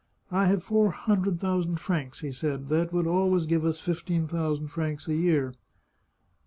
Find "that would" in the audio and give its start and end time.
2.69-3.05